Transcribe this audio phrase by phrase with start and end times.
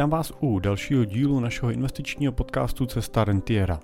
[0.00, 3.80] Vítám vás u dalšího dílu našeho investičního podcastu Cesta Rentiera.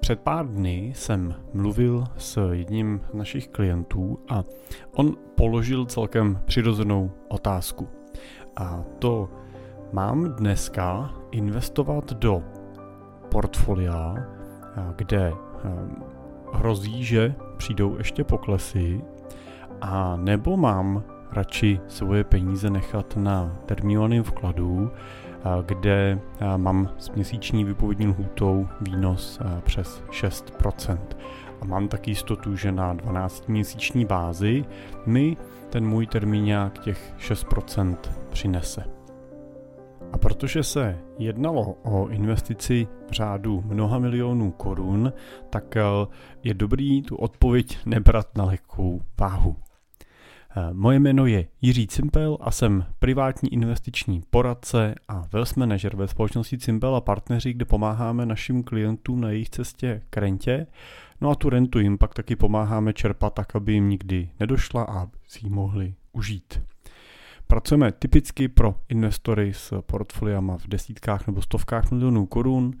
[0.00, 4.42] Před pár dny jsem mluvil s jedním z našich klientů a
[4.96, 7.88] on položil celkem přirozenou otázku.
[8.56, 9.28] A to
[9.92, 12.42] mám dneska investovat do
[13.30, 14.14] portfolia,
[14.96, 15.32] kde
[16.52, 19.04] hrozí, že přijdou ještě poklesy,
[19.80, 21.04] a nebo mám
[21.34, 24.90] radši svoje peníze nechat na termínovaném vkladu,
[25.66, 26.18] kde
[26.56, 30.98] mám s měsíční výpovědní lhůtou výnos přes 6%.
[31.60, 34.64] A mám taky jistotu, že na 12-měsíční bázi
[35.06, 35.36] mi
[35.70, 37.96] ten můj termíňák těch 6%
[38.30, 38.84] přinese.
[40.12, 45.12] A protože se jednalo o investici v řádu mnoha milionů korun,
[45.50, 45.74] tak
[46.42, 49.56] je dobrý tu odpověď nebrat na lehkou váhu.
[50.56, 56.08] Eh, moje jméno je Jiří Cimpel a jsem privátní investiční poradce a wealth manager ve
[56.08, 60.66] společnosti Cimpel a partneři, kde pomáháme našim klientům na jejich cestě k rentě.
[61.20, 65.06] No a tu rentu jim pak taky pomáháme čerpat tak, aby jim nikdy nedošla a
[65.28, 66.62] si ji mohli užít.
[67.46, 72.74] Pracujeme typicky pro investory s portfoliama v desítkách nebo stovkách milionů korun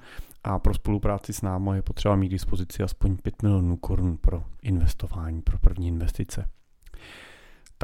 [0.44, 4.44] a pro spolupráci s námi je potřeba mít k dispozici aspoň 5 milionů korun pro
[4.62, 6.48] investování, pro první investice.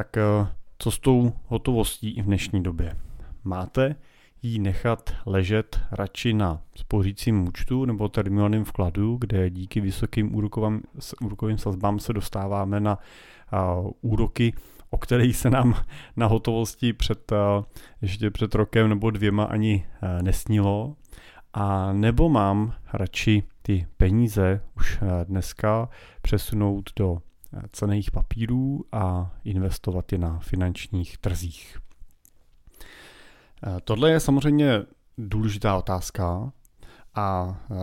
[0.00, 0.46] Tak eh,
[0.78, 2.96] co s tou hotovostí v dnešní době?
[3.44, 3.94] Máte
[4.42, 10.82] ji nechat ležet radši na spořícím účtu nebo terminálním vkladu, kde díky vysokým úrokovým,
[11.22, 12.98] úrokovým sazbám se dostáváme na
[13.78, 14.52] uh, úroky,
[14.90, 15.74] o kterých se nám
[16.16, 17.64] na hotovosti před, uh,
[18.02, 20.96] ještě před rokem nebo dvěma ani uh, nesnilo.
[21.52, 25.88] A nebo mám radši ty peníze už dneska
[26.22, 27.18] přesunout do
[27.72, 31.78] cených papírů a investovat je na finančních trzích.
[33.66, 34.82] Eh, tohle je samozřejmě
[35.18, 36.52] důležitá otázka
[37.14, 37.74] a eh,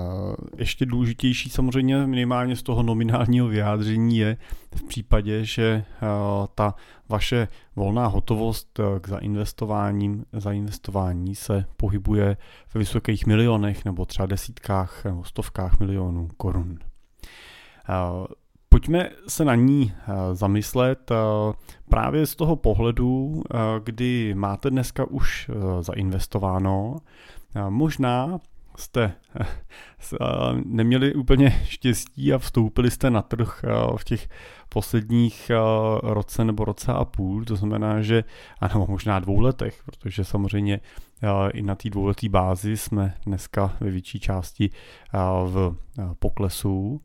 [0.58, 4.38] ještě důležitější samozřejmě minimálně z toho nominálního vyjádření je
[4.76, 6.08] v případě, že eh,
[6.56, 6.76] ta
[7.10, 12.38] vaše volná hotovost k zainvestováním, zainvestování se pohybuje
[12.74, 16.80] ve vysokých milionech nebo třeba desítkách nebo stovkách milionů korun.
[18.70, 21.16] Pojďme se na ní eh, zamyslet eh,
[21.90, 25.52] právě z toho pohledu, eh, kdy máte dneska už
[25.82, 26.96] zainvestováno.
[27.70, 28.40] Možná
[28.78, 29.14] jste
[30.66, 33.64] neměli úplně štěstí a vstoupili jste na trh
[33.98, 34.30] v těch
[34.70, 35.52] posledních
[36.04, 38.24] roce nebo roce a půl, to znamená, že,
[38.60, 40.80] ano, možná dvou letech, protože samozřejmě
[41.54, 44.70] i na té dvouleté bázi jsme dneska ve větší části
[45.46, 45.76] v
[46.20, 47.02] poklesu.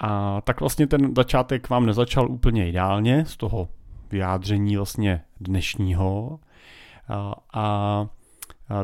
[0.00, 3.68] A tak vlastně ten začátek vám nezačal úplně ideálně z toho
[4.10, 6.40] vyjádření vlastně dnešního.
[7.52, 8.06] A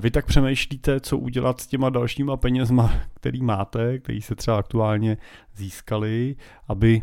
[0.00, 5.16] vy tak přemýšlíte, co udělat s těma dalšíma penězma, který máte, který se třeba aktuálně
[5.54, 6.36] získali,
[6.68, 7.02] aby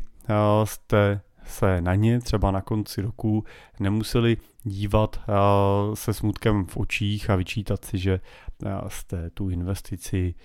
[0.63, 3.43] jste se na ně třeba na konci roku
[3.79, 5.19] nemuseli dívat
[5.93, 8.19] se smutkem v očích a vyčítat si, že
[8.87, 10.35] jste tu investici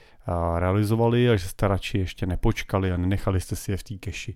[0.59, 4.35] realizovali a že jste radši ještě nepočkali a nenechali jste si je v té keši.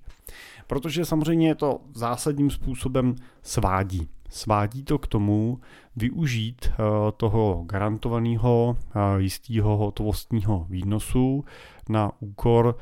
[0.67, 4.09] Protože samozřejmě je to zásadním způsobem svádí.
[4.29, 5.61] Svádí to k tomu
[5.97, 6.73] využít
[7.17, 8.77] toho garantovaného
[9.17, 11.45] jistého hotovostního výnosu
[11.89, 12.77] na úkor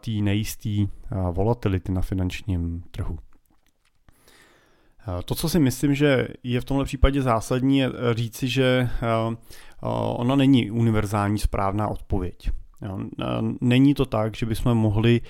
[0.00, 0.70] té nejisté
[1.32, 3.18] volatility na finančním trhu.
[5.24, 8.88] To, co si myslím, že je v tomhle případě zásadní, je říci, že
[10.16, 12.50] ona není univerzální správná odpověď.
[13.60, 15.20] Není to tak, že bychom mohli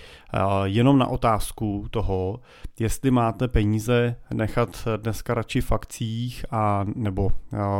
[0.65, 2.41] jenom na otázku toho,
[2.81, 7.31] jestli máte peníze nechat dneska radši v akcích a nebo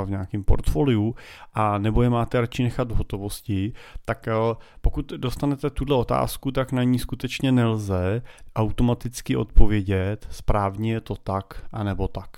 [0.05, 1.15] v nějakém portfoliu
[1.55, 3.73] a nebo je máte radši nechat v hotovosti,
[4.05, 4.29] tak
[4.81, 8.23] pokud dostanete tuhle otázku, tak na ní skutečně nelze
[8.57, 12.31] automaticky odpovědět, správně je to tak a nebo tak.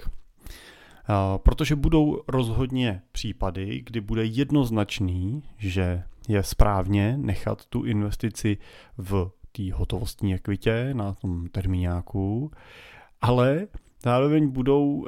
[1.36, 8.58] Protože budou rozhodně případy, kdy bude jednoznačný, že je správně nechat tu investici
[8.98, 12.50] v té hotovostní ekvitě na tom termíňáku,
[13.22, 13.66] ale
[14.02, 15.06] zároveň budou uh,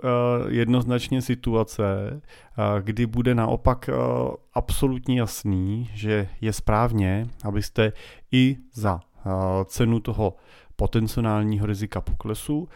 [0.48, 7.92] jednoznačně situace, uh, kdy bude naopak uh, absolutně jasný, že je správně, abyste
[8.32, 9.00] i za
[9.64, 10.36] cenu toho
[10.76, 12.68] potenciálního rizika poklesu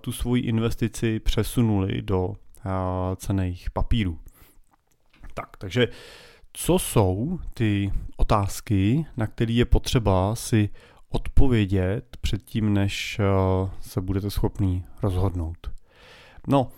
[0.00, 2.34] tu svoji investici přesunuli do
[3.16, 4.18] cených papírů.
[5.34, 5.88] Tak, takže
[6.56, 10.68] co jsou ty otázky, na které je potřeba si
[11.10, 15.74] odpovědět předtím, než eh, se budete schopný rozhodnout.
[16.48, 16.68] No,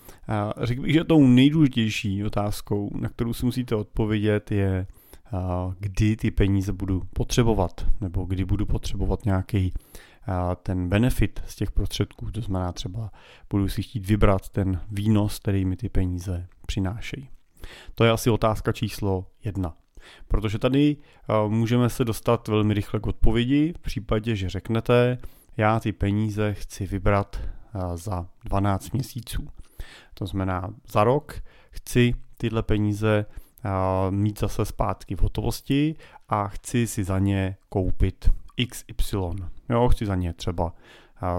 [0.62, 4.86] řekl bych, že tou nejdůležitější otázkou, na kterou si musíte odpovědět, je,
[5.78, 9.72] kdy ty peníze budu potřebovat, nebo kdy budu potřebovat nějaký
[10.62, 13.10] ten benefit z těch prostředků, to znamená třeba
[13.50, 17.28] budu si chtít vybrat ten výnos, který mi ty peníze přinášejí.
[17.94, 19.74] To je asi otázka číslo jedna.
[20.28, 20.96] Protože tady
[21.48, 25.18] můžeme se dostat velmi rychle k odpovědi v případě, že řeknete,
[25.56, 27.40] já ty peníze chci vybrat
[27.94, 29.48] za 12 měsíců.
[30.14, 33.26] To znamená, za rok chci tyhle peníze
[34.10, 35.94] mít zase zpátky v hotovosti
[36.28, 38.30] a chci si za ně koupit
[38.68, 39.16] XY.
[39.68, 40.72] Jo, chci za ně třeba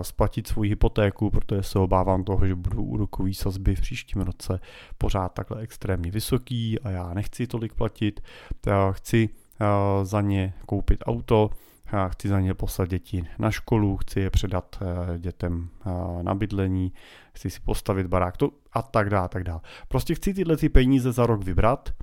[0.02, 4.60] splatit svou hypotéku, protože se obávám toho, že budou úrokový sazby v příštím roce
[4.98, 8.22] pořád takhle extrémně vysoký a já nechci tolik platit.
[8.92, 9.30] Chci
[10.04, 11.50] za ně koupit auto,
[12.10, 14.80] chci za ně poslat děti na školu, chci je předat
[15.18, 15.70] dětem
[16.22, 16.94] na bydlení,
[17.34, 19.60] chci si postavit barák to a tak dále, tak dále.
[19.88, 21.94] Prostě chci tyhle ty peníze za rok vybrat,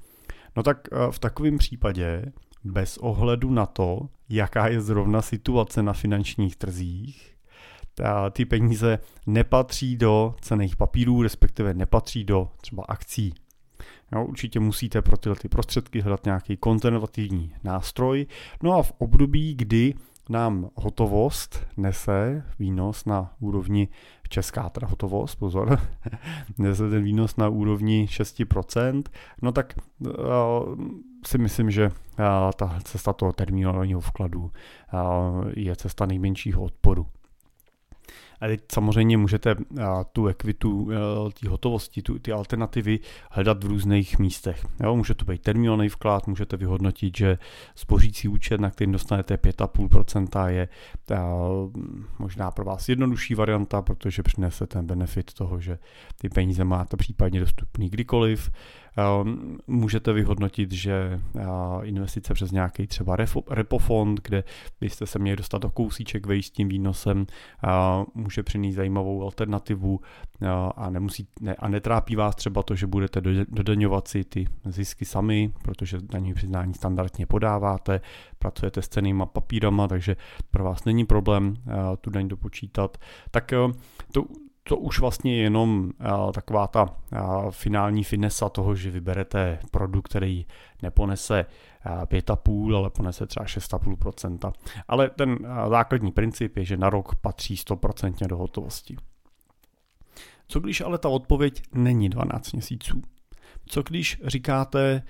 [0.57, 2.33] no tak v takovém případě
[2.65, 7.34] bez ohledu na to, jaká je zrovna situace na finančních trzích,
[7.95, 13.35] ta, ty peníze nepatří do cených papírů, respektive nepatří do třeba akcí.
[14.13, 18.27] Jo, určitě musíte pro tyhle ty prostředky hledat nějaký konzervativní nástroj.
[18.63, 19.95] No a v období, kdy
[20.29, 23.89] nám hotovost nese výnos na úrovni
[24.29, 25.79] česká teda hotovost, pozor,
[26.59, 29.03] nese ten výnos na úrovni 6%,
[29.43, 30.13] no tak uh,
[31.27, 31.93] si myslím, že uh,
[32.57, 34.51] ta cesta toho terminálního vkladu uh,
[35.57, 37.07] je cesta nejmenšího odporu.
[38.41, 39.55] A teď samozřejmě můžete
[40.13, 40.89] tu ekvitu,
[41.41, 44.67] ty hotovosti, tu, ty alternativy hledat v různých místech.
[44.83, 47.39] Jo, může to být termínovaný vklad, můžete vyhodnotit, že
[47.75, 50.69] spořící účet, na který dostanete 5,5%, je
[52.19, 55.79] možná pro vás jednodušší varianta, protože přinese ten benefit toho, že
[56.21, 58.51] ty peníze máte případně dostupný kdykoliv.
[58.97, 61.21] Ehm, můžete vyhodnotit, že
[61.83, 63.17] investice přes nějaký třeba
[63.51, 64.45] repofond, kde
[64.81, 67.27] byste se měli dostat do kousíček vejít s tím výnosem,
[68.15, 70.01] může přinést zajímavou alternativu
[70.77, 75.53] a, nemusí, ne, a netrápí vás třeba to, že budete dodaňovat si ty zisky sami,
[75.63, 78.01] protože daní přiznání standardně podáváte,
[78.39, 80.17] pracujete s cenýma papírama, takže
[80.51, 81.57] pro vás není problém
[82.01, 82.99] tu daň dopočítat.
[83.31, 83.53] Tak
[84.13, 84.25] to,
[84.69, 90.09] to už vlastně je jenom uh, taková ta uh, finální finesa toho, že vyberete produkt,
[90.09, 90.47] který
[90.83, 91.47] neponese
[91.87, 94.53] uh, 5,5, ale ponese třeba 6,5%.
[94.89, 95.39] Ale ten
[95.69, 98.97] základní princip je, že na rok patří 100% do hotovosti.
[100.49, 103.03] Co když ale ta odpověď není 12 měsíců?
[103.67, 105.03] Co když říkáte,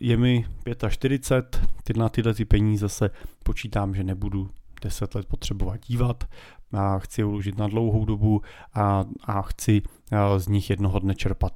[0.00, 0.46] je mi
[0.88, 3.10] 45, ty na tyhle ty peníze se
[3.44, 4.50] počítám, že nebudu
[4.82, 6.24] 10 let potřebovat dívat,
[6.72, 8.42] a chci uložit na dlouhou dobu
[8.74, 9.82] a, a chci
[10.36, 11.52] z nich jednoho dne čerpat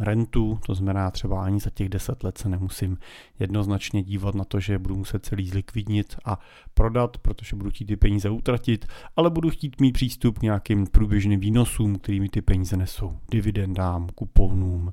[0.00, 2.98] rentu, to znamená třeba ani za těch 10 let se nemusím
[3.38, 6.38] jednoznačně dívat na to, že budu muset celý zlikvidnit a
[6.74, 8.86] prodat, protože budu chtít ty peníze utratit,
[9.16, 14.92] ale budu chtít mít přístup k nějakým průběžným výnosům, kterými ty peníze nesou, dividendám, kuponům,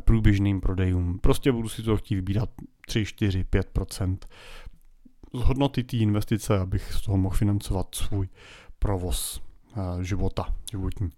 [0.00, 1.18] průběžným prodejům.
[1.18, 2.50] Prostě budu si to chtít vybírat
[2.86, 4.16] 3, 4, 5%
[5.34, 8.28] z hodnoty té investice, abych z toho mohl financovat svůj
[8.84, 9.40] provoz
[9.76, 11.08] eh, života, životní.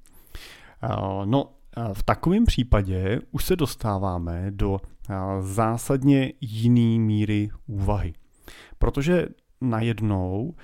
[0.82, 0.88] Eh,
[1.24, 4.80] no, eh, v takovém případě už se dostáváme do
[5.40, 8.12] zásadně jiný míry úvahy.
[8.78, 9.26] Protože
[9.60, 10.54] najednou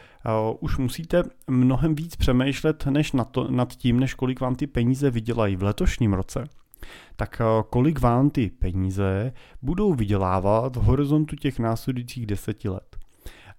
[0.60, 5.10] už musíte mnohem víc přemýšlet než na to, nad tím, než kolik vám ty peníze
[5.10, 6.44] vydělají v letošním roce.
[7.16, 9.32] Tak kolik vám ty peníze
[9.62, 12.96] budou vydělávat v horizontu těch následujících deseti let.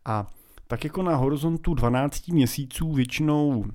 [0.06, 0.28] A
[0.74, 3.66] tak jako na horizontu 12 měsíců většinou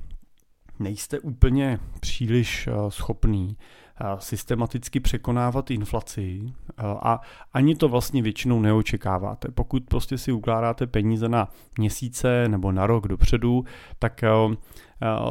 [0.79, 3.57] nejste úplně příliš eh, schopný
[4.01, 7.21] eh, systematicky překonávat inflaci eh, a
[7.53, 9.49] ani to vlastně většinou neočekáváte.
[9.51, 13.65] Pokud prostě si ukládáte peníze na měsíce nebo na rok dopředu,
[13.99, 14.25] tak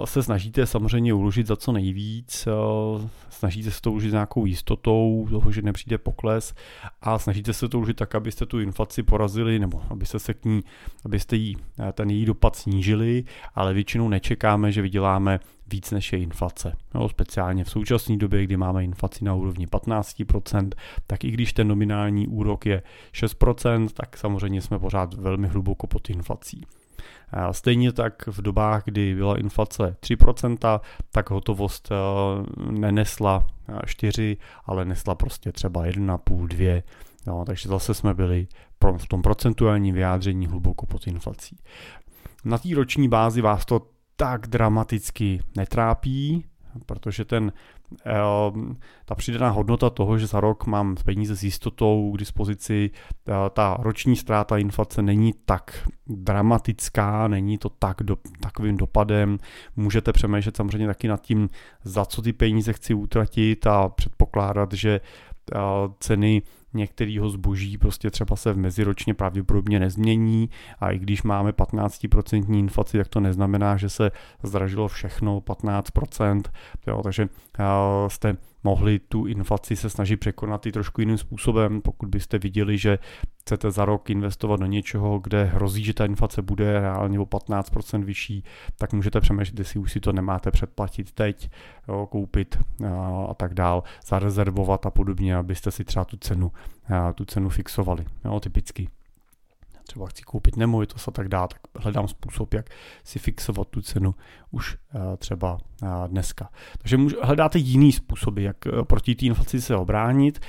[0.05, 2.51] se snažíte samozřejmě uložit za co nejvíc, eh,
[3.29, 6.53] snažíte se to uložit nějakou jistotou toho, že nepřijde pokles
[7.01, 10.63] a snažíte se to uložit tak, abyste tu inflaci porazili nebo abyste se k ní,
[11.05, 13.24] abyste jí, eh, ten její dopad snížili,
[13.55, 15.39] ale většinou nečekáme, že vyděláme
[15.71, 16.75] víc než je inflace.
[16.93, 20.75] No, speciálně v současné době, kdy máme inflaci na úrovni 15%,
[21.07, 26.09] tak i když ten nominální úrok je 6%, tak samozřejmě jsme pořád velmi hluboko pod
[26.09, 26.65] inflací.
[27.51, 30.79] Stejně tak v dobách, kdy byla inflace 3%,
[31.12, 33.48] tak hotovost eh, nenesla
[33.86, 36.81] 4, ale nesla prostě třeba 1,5, 2.
[37.27, 38.48] No, takže zase jsme byli
[38.98, 41.60] v tom procentuálním vyjádření hluboko pod inflací.
[42.46, 43.81] Na té roční bázi vás to
[44.15, 46.46] tak dramaticky netrápí,
[46.86, 47.51] protože ten
[49.06, 52.91] ta přidaná hodnota toho, že za rok mám peníze s jistotou k dispozici,
[53.53, 59.38] ta roční ztráta inflace není tak dramatická, není to tak do, takovým dopadem.
[59.75, 61.50] Můžete přemýšlet samozřejmě taky nad tím,
[61.84, 65.01] za co ty peníze chci utratit a předpokládat, že
[66.00, 66.41] ceny
[66.74, 72.97] některého zboží prostě třeba se v meziročně pravděpodobně nezmění a i když máme 15% inflaci,
[72.97, 74.12] tak to neznamená, že se
[74.43, 76.41] zdražilo všechno 15%,
[76.88, 77.29] jo, takže
[78.07, 83.00] jste mohli tu inflaci se snažit překonat i trošku jiným způsobem, pokud byste viděli, že
[83.41, 88.03] chcete za rok investovat do něčeho, kde hrozí, že ta inflace bude reálně o 15%
[88.03, 88.43] vyšší,
[88.77, 91.50] tak můžete přemýšlet, jestli už si to nemáte předplatit teď,
[91.88, 96.51] jo, koupit a, a tak dál, zarezervovat a podobně, abyste si třeba tu cenu,
[97.15, 98.89] tu cenu fixovali, jo, typicky
[99.87, 102.69] třeba chci koupit nemovitost a tak dále, tak hledám způsob, jak
[103.03, 104.15] si fixovat tu cenu
[104.51, 106.49] už eh, třeba eh, dneska.
[106.77, 110.39] Takže hledáte jiný způsoby, jak eh, proti té inflaci se obránit,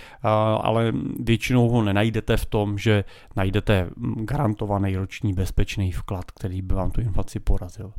[0.60, 3.04] ale většinou ho nenajdete v tom, že
[3.36, 7.92] najdete hm, garantovaný roční bezpečný vklad, který by vám tu inflaci porazil.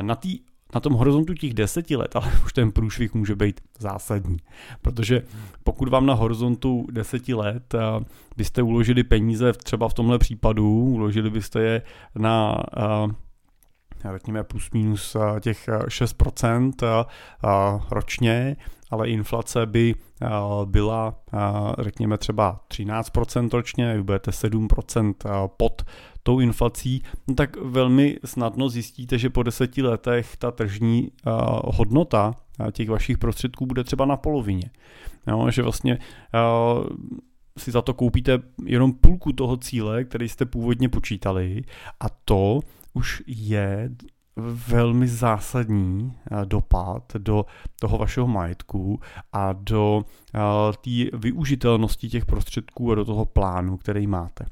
[0.00, 0.28] Na té
[0.74, 4.36] na tom horizontu těch deseti let, ale už ten průšvih může být zásadní.
[4.82, 5.22] Protože
[5.64, 8.04] pokud vám na horizontu deseti let eh,
[8.36, 11.82] byste uložili peníze třeba v tomhle případu, uložili byste je
[12.14, 17.06] na eh, řekněme plus minus eh, těch 6%
[17.90, 18.56] ročně,
[18.90, 19.94] ale inflace by
[20.64, 21.14] byla,
[21.78, 25.14] řekněme třeba 13% ročně, vy budete 7%
[25.56, 25.82] pod
[26.26, 31.32] tou inflací, no tak velmi snadno zjistíte, že po deseti letech ta tržní uh,
[31.64, 32.34] hodnota
[32.72, 34.70] těch vašich prostředků bude třeba na polovině.
[35.26, 36.86] Jo, že vlastně uh,
[37.58, 41.62] si za to koupíte jenom půlku toho cíle, který jste původně počítali
[42.00, 42.60] a to
[42.94, 43.90] už je
[44.68, 46.12] velmi zásadní
[46.44, 47.44] dopad do
[47.80, 49.00] toho vašeho majetku
[49.32, 50.04] a do
[50.80, 54.44] té využitelnosti těch prostředků a do toho plánu, který máte.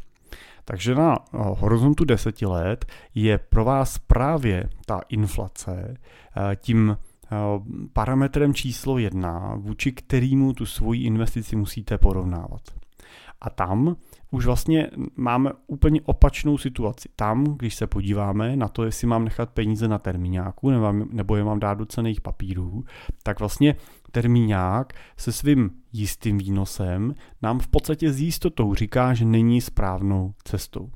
[0.64, 5.96] Takže na eh, horizontu deseti let je pro vás právě ta inflace
[6.36, 7.36] eh, tím eh,
[7.92, 12.62] parametrem číslo jedna, vůči kterému tu svoji investici musíte porovnávat.
[13.40, 13.96] A tam
[14.30, 17.08] už vlastně máme úplně opačnou situaci.
[17.16, 20.70] Tam, když se podíváme na to, jestli mám nechat peníze na termíňáku
[21.12, 22.84] nebo je mám dát do cených papírů,
[23.22, 23.76] tak vlastně
[24.14, 30.90] termíňák se svým jistým výnosem nám v podstatě s jistotou říká, že není správnou cestou.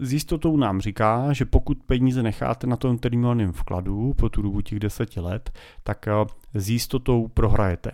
[0.00, 4.60] S jistotou nám říká, že pokud peníze necháte na tom termínovaném vkladu po tu dobu
[4.60, 5.50] těch deseti let,
[5.82, 6.08] tak
[6.54, 7.90] s jistotou prohrajete.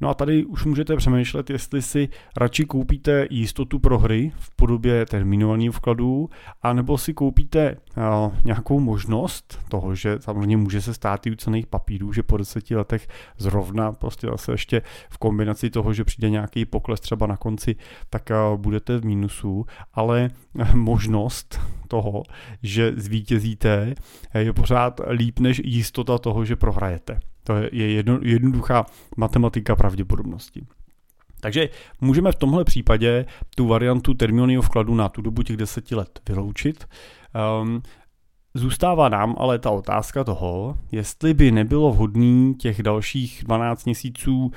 [0.00, 5.06] No a tady už můžete přemýšlet, jestli si radši koupíte jistotu pro hry v podobě
[5.06, 6.30] terminovaných vkladů,
[6.62, 11.66] anebo si koupíte uh, nějakou možnost toho, že samozřejmě může se stát i u cených
[11.66, 16.64] papírů, že po deseti letech zrovna prostě zase ještě v kombinaci toho, že přijde nějaký
[16.64, 17.76] pokles třeba na konci,
[18.10, 22.22] tak uh, budete v mínusu, ale uh, možnost toho,
[22.62, 23.94] že zvítězíte,
[24.34, 27.20] je pořád líp než jistota toho, že prohrajete.
[27.46, 28.86] To je jedno, jednoduchá
[29.16, 30.66] matematika pravděpodobnosti.
[31.40, 31.68] Takže
[32.00, 33.26] můžeme v tomhle případě
[33.56, 36.88] tu variantu termínního vkladu na tu dobu těch deseti let vyloučit.
[37.62, 37.82] Um,
[38.54, 44.50] Zůstává nám ale ta otázka toho, jestli by nebylo vhodný těch dalších 12 měsíců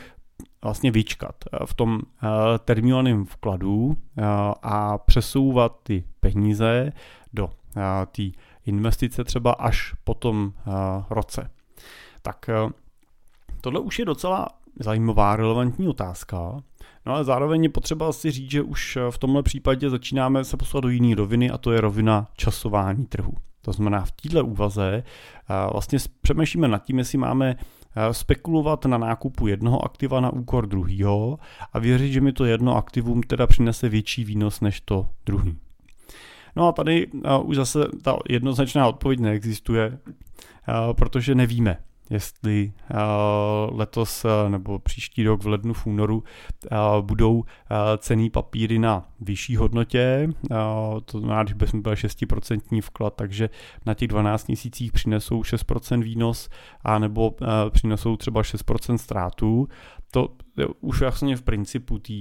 [0.63, 1.99] vlastně vyčkat v tom uh,
[2.65, 3.95] termínovaném vkladu uh,
[4.63, 6.91] a přesouvat ty peníze
[7.33, 7.49] do
[8.11, 8.23] té
[8.65, 10.53] investice třeba až po tom
[11.09, 11.49] roce.
[12.21, 12.69] Tak eh,
[13.61, 14.47] tohle už je docela
[14.79, 16.61] zajímavá, relevantní otázka.
[17.05, 20.57] No ale zároveň je potřeba si říct, že už eh, v tomhle případě začínáme se
[20.57, 23.33] poslat do jiné roviny a to je rovina časování trhu.
[23.61, 27.55] To znamená, v této úvaze eh, vlastně přemýšlíme nad tím, jestli máme
[28.11, 31.39] spekulovat na nákupu jednoho aktiva na úkor druhého
[31.73, 35.57] a věřit, že mi to jedno aktivum teda přinese větší výnos než to druhý.
[36.55, 37.07] No a tady
[37.43, 39.99] už zase ta jednoznačná odpověď neexistuje,
[40.93, 41.77] protože nevíme,
[42.09, 42.95] jestli eh,
[43.71, 46.23] letos eh, nebo příští rok v lednu, v únoru
[46.71, 47.43] eh, budou
[47.97, 50.29] cený papíry na vyšší hodnotě,
[51.05, 53.49] to znamená, když bychom byli 6% vklad, takže
[53.85, 56.49] na těch 12 měsících přinesou 6% výnos,
[56.83, 57.35] a nebo
[57.69, 59.67] přinesou třeba 6% ztrátu.
[60.11, 60.29] To
[60.81, 62.13] už vlastně v principu té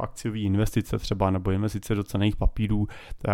[0.00, 2.86] akciové investice třeba nebo investice do cených papírů,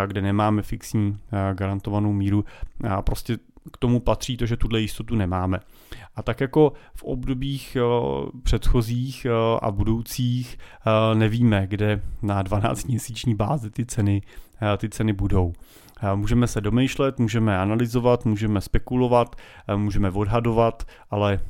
[0.06, 1.18] kde nemáme fixní
[1.54, 2.44] garantovanou míru,
[3.04, 3.38] prostě
[3.72, 5.60] k tomu patří to, že tuhle jistotu nemáme.
[6.14, 7.82] A tak jako v obdobích eh,
[8.42, 9.30] předchozích eh,
[9.62, 14.22] a budoucích eh, nevíme, kde na 12-měsíční bázi ty ceny,
[14.76, 15.52] ty ceny budou.
[16.14, 19.36] Můžeme se domýšlet, můžeme analyzovat, můžeme spekulovat,
[19.76, 21.40] můžeme odhadovat, ale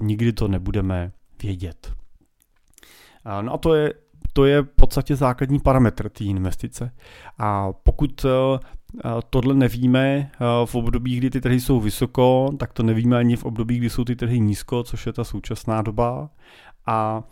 [0.00, 1.92] nikdy to nebudeme vědět.
[3.40, 3.92] No a to je,
[4.34, 6.90] to je v podstatě základní parametr té investice.
[7.38, 8.26] A pokud
[9.30, 10.30] tohle nevíme
[10.64, 14.04] v období, kdy ty trhy jsou vysoko, tak to nevíme ani v období, kdy jsou
[14.04, 16.30] ty trhy nízko, což je ta současná doba.
[16.86, 17.22] A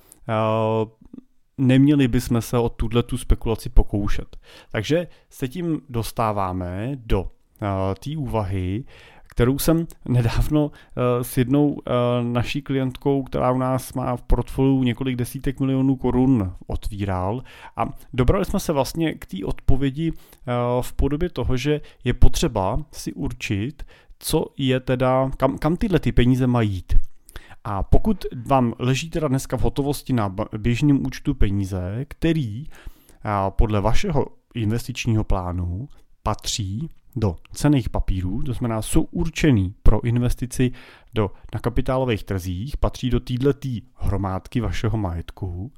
[1.58, 4.36] neměli bychom se o tuhle tu spekulaci pokoušet.
[4.70, 7.30] Takže se tím dostáváme do
[8.04, 8.84] té úvahy,
[9.32, 10.72] kterou jsem nedávno uh,
[11.22, 11.80] s jednou uh,
[12.22, 17.42] naší klientkou, která u nás má v portfoliu několik desítek milionů korun, otvíral.
[17.76, 20.16] A dobrali jsme se vlastně k té odpovědi uh,
[20.80, 23.82] v podobě toho, že je potřeba si určit,
[24.18, 26.96] co je teda, kam, kam tyhle ty peníze mají jít.
[27.64, 32.66] A pokud vám leží teda dneska v hotovosti na běžném účtu peníze, který
[33.48, 35.88] podle vašeho investičního plánu
[36.22, 40.72] patří do cených papírů, to znamená jsou určený pro investici
[41.14, 43.52] do, na kapitálových trzích, patří do této
[43.94, 45.72] hromádky vašeho majetku,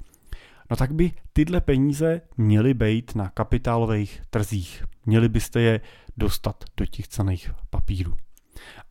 [0.70, 4.84] no tak by tyhle peníze měly být na kapitálových trzích.
[5.06, 5.80] Měli byste je
[6.16, 8.14] dostat do těch cených papírů.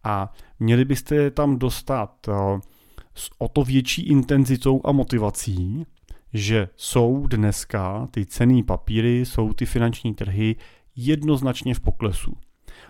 [0.03, 2.29] A měli byste je tam dostat
[3.15, 5.85] s o to větší intenzitou a motivací,
[6.33, 10.55] že jsou dneska ty cený papíry, jsou ty finanční trhy
[10.95, 12.37] jednoznačně v poklesu.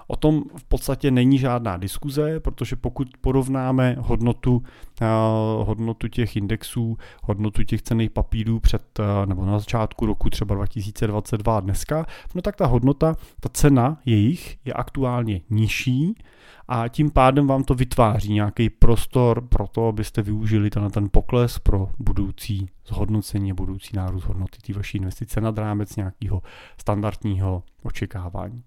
[0.07, 6.98] O tom v podstatě není žádná diskuze, protože pokud porovnáme hodnotu, uh, hodnotu těch indexů,
[7.24, 12.05] hodnotu těch cených papírů před uh, nebo na začátku roku třeba 2022 a dneska,
[12.36, 16.15] no tak ta hodnota, ta cena jejich je aktuálně nižší
[16.67, 21.60] a tím pádem vám to vytváří nějaký prostor pro to, abyste využili ten, ten pokles
[21.60, 26.41] pro budoucí zhodnocení, budoucí nárůst hodnoty té vaší investice nad rámec nějakého
[26.77, 28.63] standardního očekávání.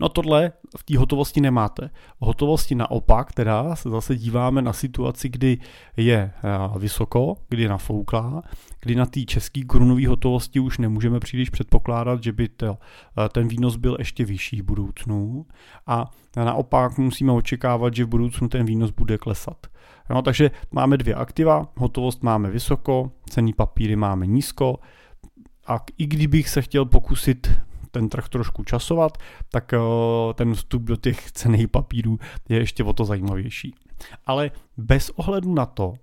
[0.00, 1.90] No tohle v té hotovosti nemáte.
[2.20, 5.58] V hotovosti naopak, teda se zase díváme na situaci, kdy
[5.96, 8.42] je eh, vysoko, kdy nafouklá,
[8.80, 12.78] kdy na té české korunové hotovosti už nemůžeme příliš předpokládat, že by to,
[13.18, 15.46] eh, ten výnos byl ještě vyšší v budoucnu
[15.86, 19.66] a naopak musíme očekávat, že v budoucnu ten výnos bude klesat.
[20.10, 24.78] No, takže máme dvě aktiva, hotovost máme vysoko, cený papíry máme nízko,
[25.66, 27.50] a i kdybych se chtěl pokusit
[27.96, 29.18] ten trh trošku časovat,
[29.50, 29.78] tak eh,
[30.34, 33.74] ten vstup do těch cených papírů je ještě o to zajímavější.
[34.26, 35.94] Ale bez ohledu na to,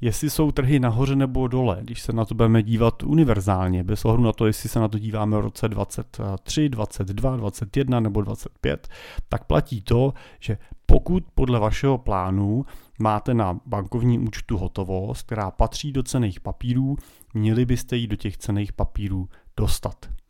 [0.00, 4.24] jestli jsou trhy nahoře nebo dole, když se na to budeme dívat univerzálně, bez ohledu
[4.24, 8.88] na to, jestli se na to díváme v roce 23, 22, 21 nebo 25,
[9.28, 12.64] tak platí to, že pokud podle vašeho plánu
[12.98, 16.96] máte na bankovním účtu hotovost, která patří do cených papírů,
[17.34, 20.21] měli byste ji do těch cených papírů dostat.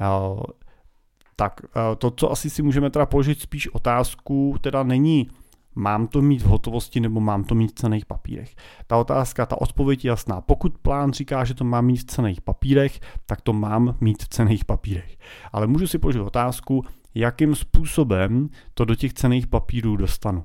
[0.00, 0.42] Eh,
[1.36, 5.28] tak eh, to, co asi si můžeme teda položit spíš otázku, teda není
[5.74, 8.54] mám to mít v hotovosti nebo mám to mít v cených papírech.
[8.86, 10.40] Ta otázka, ta odpověď je jasná.
[10.40, 14.28] Pokud plán říká, že to mám mít v cených papírech, tak to mám mít v
[14.28, 15.16] cených papírech.
[15.52, 20.44] Ale můžu si položit otázku, jakým způsobem to do těch cených papírů dostanu.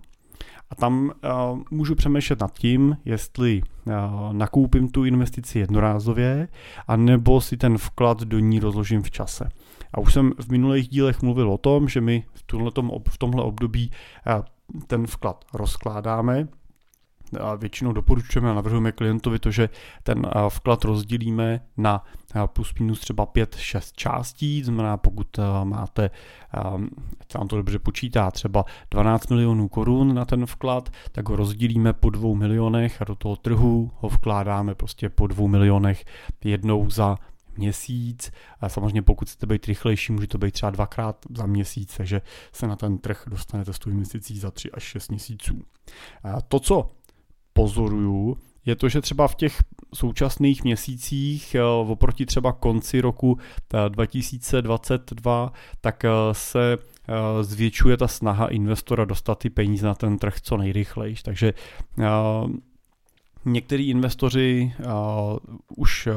[0.70, 3.94] A tam uh, můžu přemýšlet nad tím, jestli uh,
[4.34, 6.48] nakoupím tu investici jednorázově,
[6.88, 9.50] anebo si ten vklad do ní rozložím v čase.
[9.94, 12.44] A už jsem v minulých dílech mluvil o tom, že my v,
[13.10, 13.92] v tomhle období
[14.28, 14.44] uh,
[14.88, 16.48] ten vklad rozkládáme
[17.40, 19.70] a většinou doporučujeme a navrhujeme klientovi to, že
[20.04, 22.04] ten vklad rozdělíme na
[22.54, 26.10] plus minus třeba 5-6 částí, znamená pokud máte,
[27.20, 31.94] ať vám to dobře počítá, třeba 12 milionů korun na ten vklad, tak ho rozdělíme
[31.94, 36.06] po dvou milionech a do toho trhu ho vkládáme prostě po dvou milionech
[36.44, 37.18] jednou za
[37.58, 38.32] měsíc.
[38.62, 42.68] A samozřejmě pokud chcete být rychlejší, může to být třeba dvakrát za měsíc, takže se
[42.68, 45.62] na ten trh dostanete s tou investicí za 3 až 6 měsíců.
[46.24, 46.90] A to, co
[47.60, 53.38] pozoruju, je to, že třeba v těch současných měsících eh, oproti třeba konci roku
[53.90, 56.78] 2022, eh, tak eh, se
[57.42, 61.16] zvětšuje ta snaha investora dostat ty peníze na ten trh co nejrychleji.
[61.24, 61.54] Takže
[63.46, 64.74] někteří investoři
[65.76, 66.08] už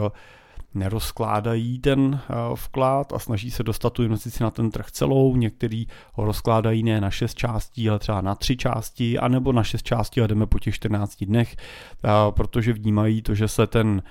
[0.75, 5.37] nerozkládají ten eh, vklad a snaží se dostat tu investici na ten trh celou.
[5.37, 9.83] Některý ho rozkládají ne na 6 částí, ale třeba na 3 části, anebo na 6
[9.83, 14.03] částí a jdeme po těch 14 dnech, eh, protože vnímají to, že se ten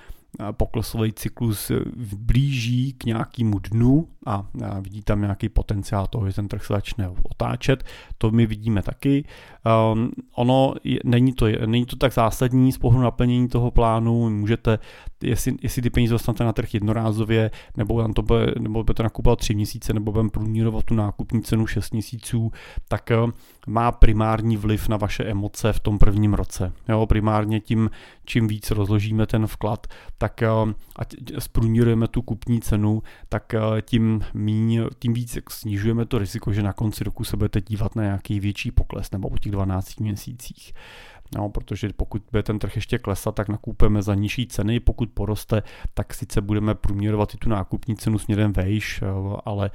[0.52, 1.72] poklesový cyklus
[2.18, 4.46] blíží k nějakému dnu a
[4.82, 7.84] vidí tam nějaký potenciál toho, že ten trh se začne otáčet.
[8.18, 9.26] To my vidíme taky.
[9.94, 14.30] Um, ono není, to, není to tak zásadní z pohledu naplnění toho plánu.
[14.30, 14.80] Můžete
[15.22, 19.40] jestli, jestli ty peníze dostanete na trh jednorázově, nebo tam to bude, nebo budete nakupovat
[19.40, 22.52] tři měsíce, nebo budeme průměrovat tu nákupní cenu 6 měsíců,
[22.88, 23.12] tak
[23.68, 26.74] má primární vliv na vaše emoce v tom prvním roce.
[26.90, 27.90] Jo, primárně tím,
[28.26, 30.44] čím víc rozložíme ten vklad, tak
[30.96, 36.74] ať zprůměrujeme tu kupní cenu, tak tím, míň, tím víc snižujeme to riziko, že na
[36.74, 40.74] konci roku se budete dívat na nějaký větší pokles nebo po těch 12 měsících.
[41.36, 45.64] No, protože pokud bude ten trh ještě klesat, tak nakupujeme za nižší ceny, pokud poroste,
[45.94, 49.04] tak sice budeme průměrovat i tu nákupní cenu směrem vejš,
[49.46, 49.72] ale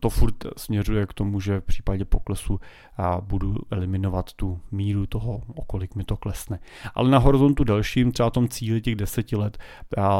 [0.00, 2.60] to furt směřuje k tomu, že v případě poklesu
[3.20, 6.58] budu eliminovat tu míru toho, o kolik mi to klesne.
[6.94, 9.58] Ale na horizontu delším, třeba tom cíli těch deseti let,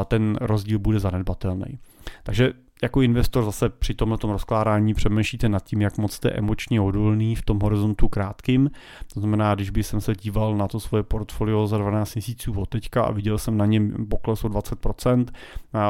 [0.04, 1.78] ten rozdíl bude zanedbatelný.
[2.22, 7.36] Takže jako investor zase při tomhle rozkládání přemýšlíte nad tím, jak moc jste emočně odolný
[7.36, 8.70] v tom horizontu krátkým.
[9.14, 12.68] To znamená, když bych jsem se díval na to svoje portfolio za 12 měsíců od
[12.68, 15.26] teďka a viděl jsem na něm pokles o 20%,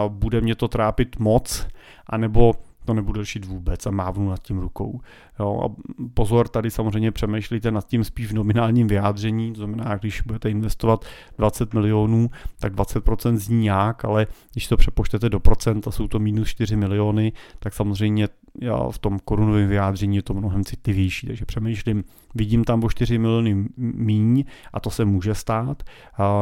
[0.08, 1.66] bude mě to trápit moc,
[2.06, 2.52] anebo
[2.84, 5.00] to nebudu řešit vůbec a mávnu nad tím rukou.
[5.40, 10.22] Jo, a pozor, tady samozřejmě přemýšlíte nad tím spíš v nominálním vyjádření, to znamená, když
[10.22, 11.04] budete investovat
[11.38, 16.18] 20 milionů, tak 20% zní nějak, ale když to přepočtete do procent a jsou to
[16.18, 18.28] minus 4 miliony, tak samozřejmě
[18.60, 23.18] já v tom korunovém vyjádření je to mnohem citlivější, takže přemýšlím, vidím tam o 4
[23.18, 25.82] miliony míň a to se může stát,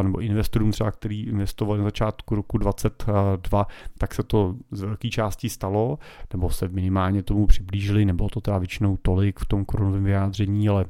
[0.02, 3.66] nebo investorům třeba, který investovali na začátku roku 22,
[3.98, 5.98] tak se to z velké části stalo,
[6.32, 10.84] nebo se minimálně tomu přiblížili, nebo to teda většinou tolik v tom korunovém vyjádření, ale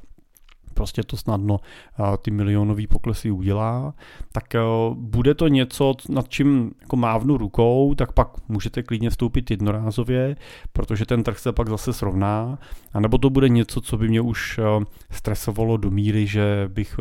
[0.74, 1.60] prostě to snadno
[2.22, 3.94] ty milionové poklesy udělá,
[4.32, 4.60] tak e,
[4.94, 10.36] bude to něco, nad čím jako mávnu rukou, tak pak můžete klidně vstoupit jednorázově,
[10.72, 12.58] protože ten trh se pak zase srovná,
[12.92, 14.62] anebo to bude něco, co by mě už e,
[15.10, 17.00] stresovalo do míry, že bych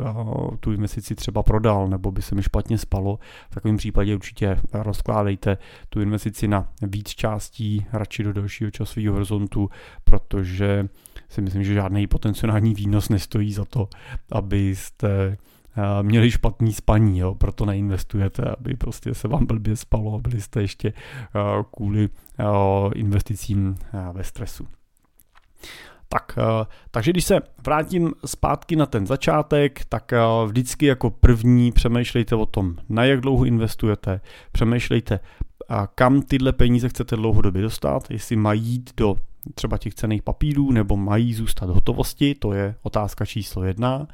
[0.60, 3.20] tu investici třeba prodal, nebo by se mi špatně spalo.
[3.50, 5.58] V takovém případě určitě rozkládejte
[5.90, 9.70] tu investici na víc částí, radši do dalšího časového horizontu,
[10.04, 10.88] protože
[11.30, 13.90] si myslím, že žádný potenciální výnos nestojí za to,
[14.32, 15.38] abyste
[15.78, 20.42] eh, měli špatný spaní, jo, proto neinvestujete, aby prostě se vám blbě spalo a byli
[20.42, 22.10] jste ještě eh, kvůli
[22.40, 22.44] eh,
[22.96, 23.76] investicím
[24.12, 24.68] ve stresu.
[26.10, 26.40] Tak,
[26.92, 30.12] takže když se vrátím zpátky na ten začátek, tak
[30.46, 35.20] vždycky jako první přemýšlejte o tom, na jak dlouho investujete, přemýšlejte,
[35.96, 39.16] kam tyhle peníze chcete dlouhodobě dostat, jestli mají jít do
[39.56, 44.08] třeba těch cených papírů nebo mají zůstat hotovosti, to je otázka číslo jedna.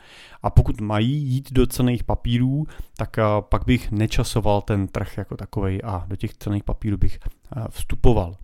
[0.44, 2.68] A pokud mají jít do cených papírů,
[2.98, 7.20] tak eh, pak bych nečasoval ten trh jako takový a do těch cených papírů bych
[7.26, 8.36] eh, vstupoval.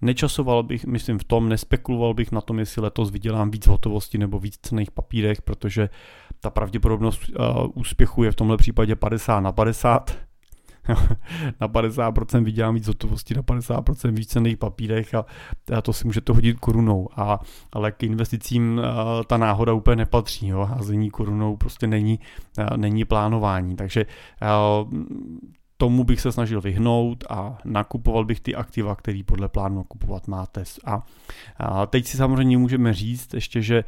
[0.00, 4.38] Nečasoval bych, myslím v tom, nespekuloval bych na tom, jestli letos vydělám víc hotovosti nebo
[4.38, 5.88] víc cených papírech, protože
[6.40, 10.16] ta pravděpodobnost uh, úspěchu je v tomhle případě 50 na 50
[11.60, 15.24] na 50% vydělám víc hotovosti, na 50% víc cených papírech a,
[15.76, 17.08] a to si můžete hodit korunou.
[17.16, 17.40] A,
[17.72, 20.48] ale k investicím a, ta náhoda úplně nepatří.
[20.48, 20.64] Jo.
[20.64, 22.20] Házení korunou prostě není,
[22.58, 23.76] a, není plánování.
[23.76, 24.06] Takže
[24.40, 24.84] a,
[25.76, 30.64] tomu bych se snažil vyhnout a nakupoval bych ty aktiva, který podle plánu nakupovat máte.
[30.84, 31.02] A,
[31.56, 33.84] a teď si samozřejmě můžeme říct ještě, že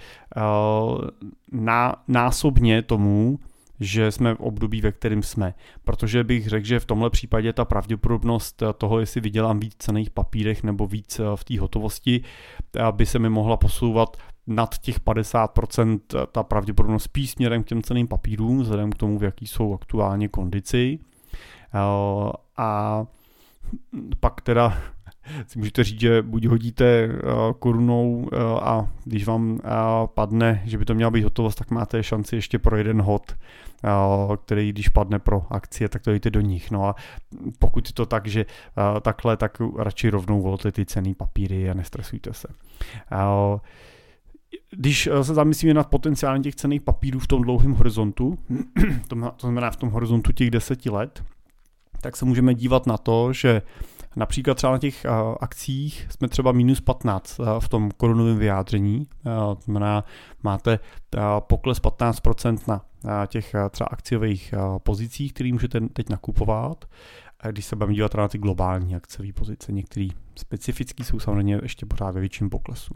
[1.52, 3.38] na, násobně tomu
[3.84, 5.54] že jsme v období, ve kterém jsme.
[5.84, 10.62] Protože bych řekl, že v tomhle případě ta pravděpodobnost toho, jestli vydělám víc cených papírech
[10.62, 12.20] nebo víc eh, v té hotovosti,
[12.76, 14.16] eh, by se mi mohla posouvat
[14.46, 19.18] nad těch 50% eh, ta pravděpodobnost spíš směrem k těm ceným papírům, vzhledem k tomu,
[19.18, 20.98] v jaký jsou aktuálně kondici.
[22.56, 23.06] A
[24.20, 24.78] pak teda
[25.46, 27.08] si můžete říct, že buď hodíte
[27.58, 28.28] korunou
[28.62, 29.58] a když vám
[30.06, 33.34] padne, že by to měla být hotovost, tak máte šanci ještě pro jeden hod
[34.44, 36.70] který když padne pro akcie, tak to jdete do nich.
[36.70, 36.94] No a
[37.58, 38.46] pokud je to tak, že
[39.02, 42.48] takhle, tak radši rovnou volte ty cený papíry a nestresujte se.
[44.70, 48.38] Když se zamyslíme nad potenciálem těch cených papírů v tom dlouhém horizontu,
[49.08, 51.24] to znamená v tom horizontu těch deseti let,
[52.00, 53.62] tak se můžeme dívat na to, že
[54.16, 55.06] Například třeba na těch
[55.40, 60.04] akcích jsme třeba minus 15 v tom korunovém vyjádření, to znamená,
[60.42, 60.78] máte
[61.38, 66.84] pokles 15% na těch třeba akciových pozicích, které můžete teď nakupovat.
[67.50, 72.10] Když se budeme dívat na ty globální akciové pozice, některé specifické jsou samozřejmě ještě pořád
[72.10, 72.94] ve větším poklesu.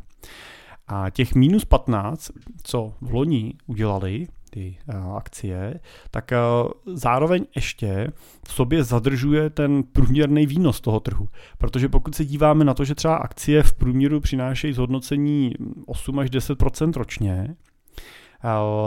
[0.88, 2.30] A těch minus 15,
[2.62, 8.12] co v loni udělali, ty uh, akcie, tak uh, zároveň ještě
[8.48, 11.28] v sobě zadržuje ten průměrný výnos toho trhu.
[11.58, 15.52] Protože pokud se díváme na to, že třeba akcie v průměru přinášejí zhodnocení
[15.86, 17.56] 8 až 10% ročně,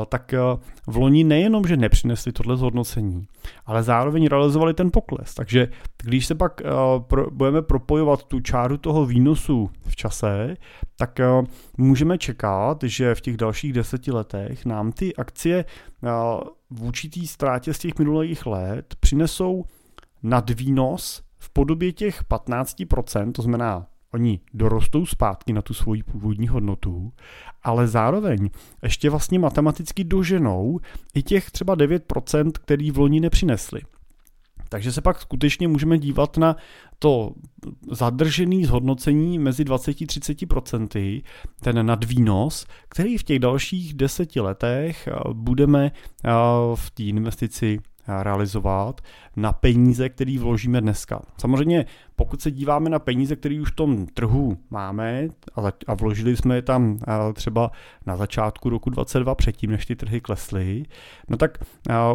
[0.09, 0.33] tak
[0.87, 3.27] v loni nejenom, že nepřinesli tohle zhodnocení,
[3.65, 5.33] ale zároveň realizovali ten pokles.
[5.33, 5.67] Takže
[6.03, 6.61] když se pak
[7.31, 10.55] budeme propojovat tu čáru toho výnosu v čase,
[10.95, 11.19] tak
[11.77, 15.65] můžeme čekat, že v těch dalších deseti letech nám ty akcie
[16.69, 19.65] v určitý ztrátě z těch minulých let přinesou
[20.23, 27.13] nadvýnos v podobě těch 15%, to znamená, oni dorostou zpátky na tu svoji původní hodnotu,
[27.63, 28.49] ale zároveň
[28.83, 30.79] ještě vlastně matematicky doženou
[31.13, 33.81] i těch třeba 9%, který v loni nepřinesli.
[34.69, 36.55] Takže se pak skutečně můžeme dívat na
[36.99, 37.33] to
[37.91, 41.23] zadržený zhodnocení mezi 20-30%,
[41.59, 45.91] ten nadvýnos, který v těch dalších deseti letech budeme
[46.75, 49.01] v té investici realizovat
[49.35, 51.21] na peníze, které vložíme dneska.
[51.37, 55.27] Samozřejmě, pokud se díváme na peníze, které už v tom trhu máme
[55.87, 56.99] a vložili jsme je tam
[57.33, 57.71] třeba
[58.05, 60.83] na začátku roku 2022 předtím, než ty trhy klesly,
[61.29, 61.57] no tak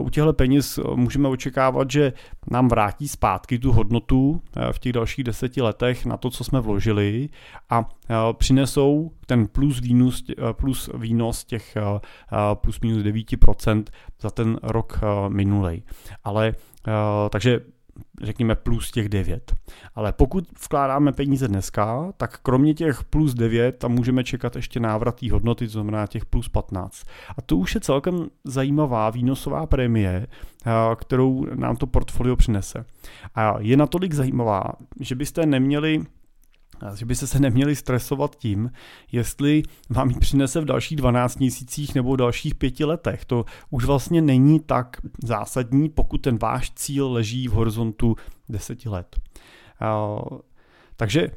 [0.00, 2.12] u těchto peněz můžeme očekávat, že
[2.50, 7.29] nám vrátí zpátky tu hodnotu v těch dalších deseti letech na to, co jsme vložili
[7.70, 7.88] a
[8.33, 11.76] přinesou ten plus výnos, plus výnos těch
[12.55, 13.85] plus minus 9%
[14.20, 15.83] za ten rok minulej.
[16.24, 16.55] Ale
[17.31, 17.61] takže
[18.22, 19.55] řekněme plus těch 9.
[19.94, 25.20] Ale pokud vkládáme peníze dneska, tak kromě těch plus 9 tam můžeme čekat ještě návrat
[25.20, 27.05] té hodnoty, to znamená těch plus 15.
[27.37, 30.27] A to už je celkem zajímavá výnosová prémie,
[30.96, 32.85] kterou nám to portfolio přinese.
[33.35, 34.62] A je natolik zajímavá,
[35.01, 36.05] že byste neměli
[36.94, 38.70] že byste se neměli stresovat tím,
[39.12, 43.24] jestli vám ji přinese v dalších 12 měsících nebo v dalších pěti letech.
[43.24, 48.16] To už vlastně není tak zásadní, pokud ten váš cíl leží v horizontu
[48.48, 49.16] 10 let.
[50.96, 51.30] Takže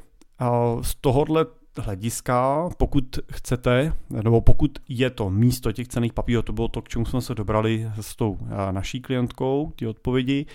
[0.82, 1.46] z tohohle
[1.80, 6.88] hlediska, pokud chcete, nebo pokud je to místo těch cených papírů, to bylo to, k
[6.88, 8.38] čemu jsme se dobrali s tou
[8.70, 10.46] naší klientkou, ty odpovědi,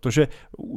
[0.00, 0.28] to, že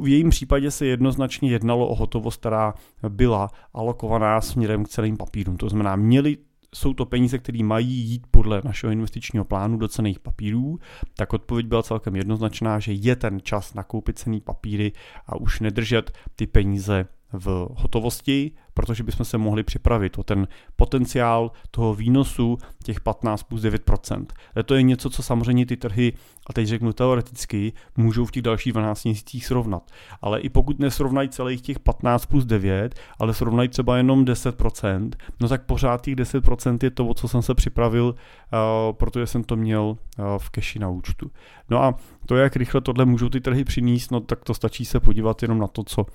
[0.02, 2.74] v jejím případě se jednoznačně jednalo o hotovost, která
[3.08, 5.56] byla alokovaná směrem k ceným papírům.
[5.56, 6.36] To znamená, měli
[6.74, 10.78] jsou to peníze, které mají jít podle našeho investičního plánu do cených papírů,
[11.16, 14.92] tak odpověď byla celkem jednoznačná, že je ten čas nakoupit cený papíry
[15.26, 21.50] a už nedržet ty peníze v hotovosti, protože bychom se mohli připravit o ten potenciál
[21.70, 24.26] toho výnosu těch 15 plus 9%.
[24.54, 26.12] Ale to je něco, co samozřejmě ty trhy,
[26.46, 29.90] a teď řeknu teoreticky, můžou v těch dalších 12 měsících srovnat.
[30.22, 35.48] Ale i pokud nesrovnají celých těch 15 plus 9, ale srovnají třeba jenom 10%, no
[35.48, 39.56] tak pořád těch 10% je to, o co jsem se připravil, uh, protože jsem to
[39.56, 41.30] měl uh, v keši na účtu.
[41.70, 41.94] No a
[42.26, 45.58] to, jak rychle tohle můžou ty trhy přinést, no tak to stačí se podívat jenom
[45.58, 46.06] na to, co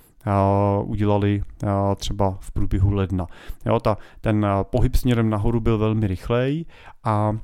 [0.83, 1.41] udělali
[1.95, 3.27] třeba v průběhu ledna.
[3.65, 6.65] Jo, ta, ten pohyb směrem nahoru byl velmi rychlej
[7.03, 7.37] a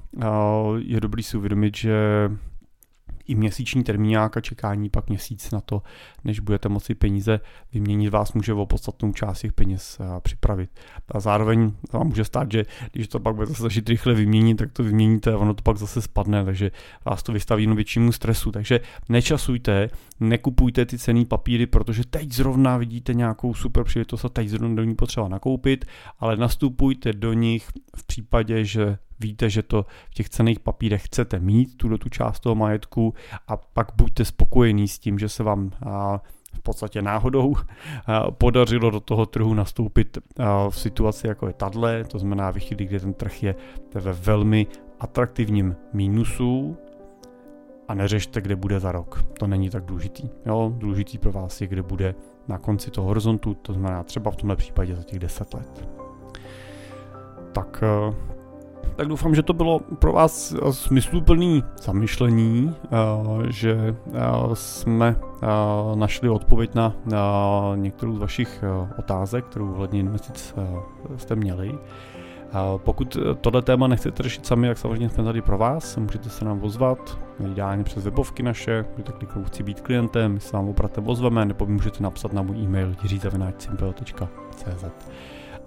[0.78, 1.96] je dobrý si uvědomit, že
[3.28, 5.82] i měsíční termíňák a čekání pak měsíc na to,
[6.24, 7.40] než budete moci peníze
[7.74, 10.70] vyměnit, vás může o podstatnou část těch peněz připravit.
[11.08, 14.84] A zároveň vám může stát, že když to pak budete snažit rychle vyměnit, tak to
[14.84, 16.72] vyměníte a ono to pak zase spadne, takže
[17.06, 18.52] vás to vystaví no většímu stresu.
[18.52, 24.50] Takže nečasujte, nekupujte ty cený papíry, protože teď zrovna vidíte nějakou super příležitost a teď
[24.50, 25.86] zrovna do ní potřeba nakoupit,
[26.20, 31.40] ale nastupujte do nich v případě, že víte, že to v těch cených papírech chcete
[31.40, 33.14] mít, tuto tu část toho majetku
[33.48, 35.72] a pak buďte spokojení s tím, že se vám
[36.54, 37.56] v podstatě náhodou
[38.32, 40.18] podařilo do toho trhu nastoupit
[40.70, 43.56] v situaci jako je tadle, to znamená v chvíli, kdy ten trh je
[43.94, 44.68] ve velmi
[45.00, 46.78] atraktivním mínusu,
[47.88, 49.24] a neřešte, kde bude za rok.
[49.40, 50.30] To není tak důležitý.
[50.46, 52.16] Jo, důležitý pro vás je, kde bude
[52.48, 55.90] na konci toho horizontu, to znamená třeba v tomhle případě za těch 10 let.
[57.54, 57.84] Tak
[58.96, 62.88] tak doufám, že to bylo pro vás smysluplný zamyšlení, eh,
[63.50, 64.20] že eh,
[64.54, 65.48] jsme eh,
[65.96, 66.94] našli odpověď na
[67.76, 68.64] některou z vašich
[69.00, 70.56] otázek, kterou ohledně investic
[71.18, 71.78] jste měli.
[72.78, 75.98] Pokud tohle téma nechcete řešit sami, tak samozřejmě jsme tady pro vás.
[75.98, 77.18] Můžete se nám ozvat,
[77.52, 81.66] ideálně přes webovky naše, můžete kliknout chci být klientem, my se vám opratem ozveme, nebo
[81.66, 84.86] můžete napsat na můj e-mail jiřizavináčsimple.cz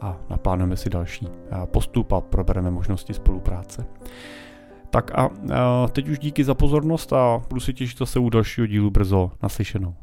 [0.01, 3.87] a naplánujeme si další eh, postup a probereme možnosti spolupráce.
[4.91, 5.55] Tak a eh,
[5.93, 9.95] teď už díky za pozornost a budu se těšit zase u dalšího dílu brzo naslyšenou.